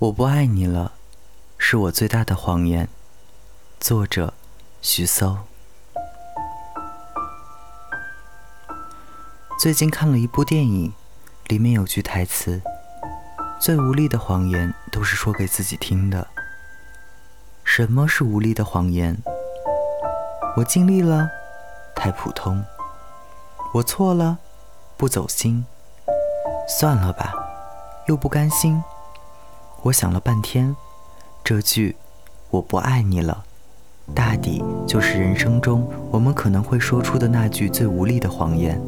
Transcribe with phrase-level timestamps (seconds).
[0.00, 0.92] 我不爱你了，
[1.58, 2.88] 是我最大的谎言。
[3.80, 4.32] 作者：
[4.80, 5.38] 徐搜。
[9.58, 10.92] 最近看了一部电影，
[11.48, 12.62] 里面有句台词
[13.58, 16.28] ：“最无力的谎言都是说给自己听的。”
[17.66, 19.16] 什么是无力的谎言？
[20.56, 21.28] 我尽力了，
[21.96, 22.62] 太普通；
[23.74, 24.38] 我错了，
[24.96, 25.66] 不走心。
[26.68, 27.32] 算了吧，
[28.06, 28.80] 又不甘心。
[29.82, 30.74] 我想了半天，
[31.44, 31.94] 这句
[32.50, 33.44] “我不爱你了”，
[34.12, 38.80] 大抵就是人生中我们可能会说出的那句最无力的谎言。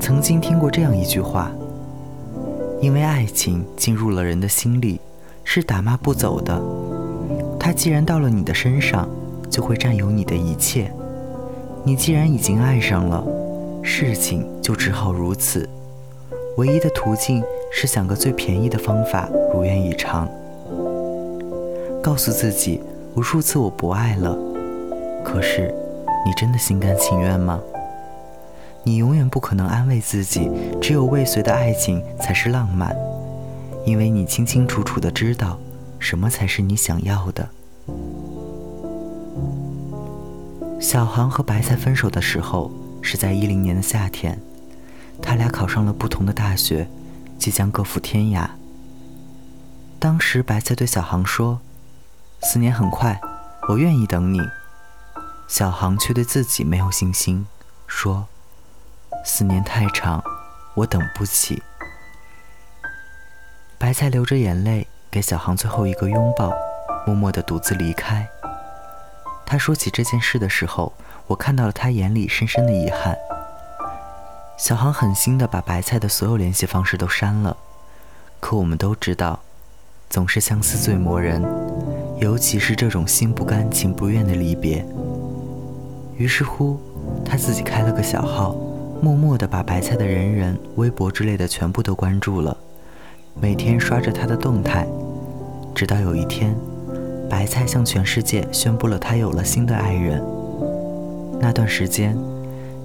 [0.00, 1.52] 曾经听过这样一句话
[2.82, 5.00] ：“因为爱情进入了人的心里，
[5.44, 6.60] 是打骂不走的。
[7.58, 9.08] 它既然到了你的身上，
[9.48, 10.92] 就会占有你的一切。
[11.84, 13.24] 你既然已经爱上了，
[13.82, 15.68] 事情就只好如此。
[16.60, 17.42] 唯一的途径。”
[17.72, 20.28] 是想个最便宜的方法，如愿以偿。
[22.02, 22.82] 告诉自己
[23.14, 24.36] 无数次我不爱了，
[25.24, 25.72] 可是
[26.26, 27.60] 你真的心甘情愿吗？
[28.82, 30.50] 你永远不可能安慰自己，
[30.82, 32.92] 只有未遂的爱情才是浪漫，
[33.84, 35.56] 因为你清清楚楚的知道，
[36.00, 37.48] 什么才是你想要的。
[40.80, 42.68] 小航和白菜分手的时候
[43.00, 44.36] 是在一零年的夏天，
[45.22, 46.88] 他俩考上了不同的大学。
[47.40, 48.46] 即将各赴天涯。
[49.98, 51.58] 当时白菜对小航说
[52.44, 53.18] ：“四年很快，
[53.70, 54.38] 我愿意等你。”
[55.48, 57.46] 小航却对自己没有信心，
[57.86, 58.28] 说
[59.24, 60.22] ：“四年太长，
[60.74, 61.62] 我等不起。”
[63.80, 66.52] 白菜流着眼泪给小航最后一个拥抱，
[67.06, 68.28] 默默地独自离开。
[69.46, 70.92] 他说起这件事的时候，
[71.26, 73.16] 我看到了他眼里深深的遗憾。
[74.60, 77.56] 小航狠心的把白菜的所有联系方式都删了，
[78.40, 79.40] 可我们都知道，
[80.10, 81.42] 总是相思最磨人，
[82.18, 84.84] 尤其是这种心不甘情不愿的离别。
[86.14, 86.78] 于是乎，
[87.24, 88.54] 他自己开了个小号，
[89.00, 92.54] 默默的把白菜的人人、微博之类的全部都关注了，
[93.40, 94.86] 每天刷着他的动态，
[95.74, 96.54] 直到有一天，
[97.30, 100.22] 白菜向全世界宣布了他有了新的爱人。
[101.40, 102.14] 那段时间。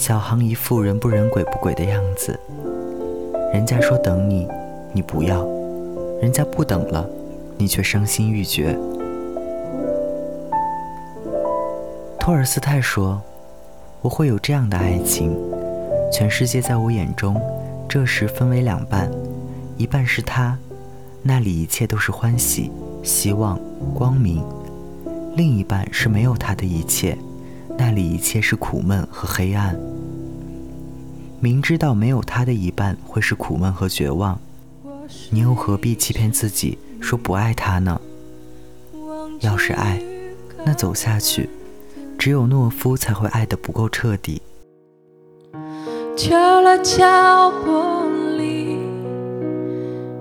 [0.00, 2.40] 小航一副人不人鬼不鬼的样子，
[3.52, 4.48] 人家说等你，
[4.94, 5.44] 你不要；
[6.22, 7.06] 人家不等了，
[7.58, 8.74] 你却伤心欲绝。
[12.18, 13.20] 托尔斯泰说
[14.00, 15.36] ：“我会有这样的爱情，
[16.10, 17.38] 全世界在我眼中，
[17.86, 19.10] 这时分为两半，
[19.76, 20.56] 一半是他，
[21.22, 22.72] 那里一切都是欢喜、
[23.02, 23.60] 希望、
[23.94, 24.42] 光明；
[25.36, 27.14] 另一半是没有他的一切。”
[27.80, 29.74] 那里一切是苦闷和黑暗。
[31.40, 34.38] 明知道没有他的一半会是苦闷和绝望，
[35.30, 37.98] 你又何必欺骗自己说不爱他呢？
[39.40, 39.98] 要是爱，
[40.66, 41.48] 那走下去，
[42.18, 44.42] 只有懦夫才会爱得不够彻底。
[46.14, 48.04] 敲了敲玻
[48.36, 48.76] 璃，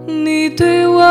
[0.08, 1.02] 你对我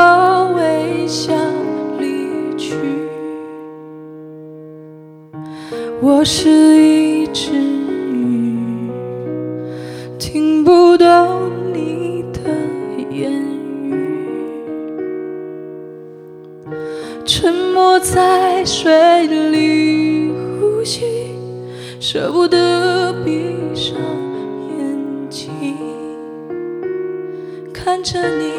[6.31, 7.53] 是一只
[8.13, 8.59] 鱼，
[10.19, 12.41] 听不懂你的
[13.11, 13.33] 言
[13.83, 13.95] 语，
[17.25, 20.31] 沉默在水里
[20.61, 21.07] 呼吸，
[21.99, 23.97] 舍不得闭上
[24.77, 25.51] 眼睛，
[27.73, 28.53] 看着你，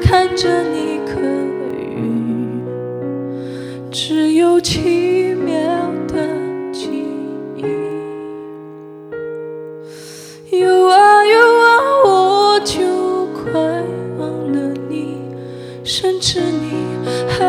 [0.00, 1.20] 看着你可
[1.76, 2.62] 语，
[3.90, 5.31] 只有情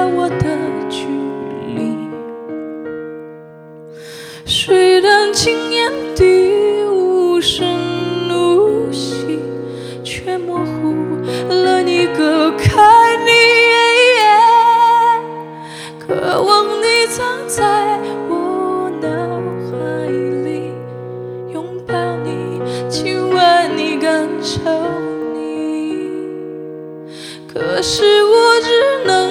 [0.05, 0.45] 我的
[0.89, 1.05] 距
[1.75, 1.95] 离，
[4.45, 7.65] 虽然轻言地无声
[8.29, 9.39] 无息，
[10.03, 10.93] 却模糊
[11.49, 13.31] 了你隔开你，
[15.99, 17.99] 渴望你藏在
[18.29, 19.07] 我脑
[19.71, 20.07] 海
[20.43, 20.73] 里，
[21.53, 24.59] 拥抱你，亲吻你，感受
[25.33, 26.09] 你，
[27.53, 28.43] 可是我。
[28.63, 28.69] 只
[29.05, 29.22] 能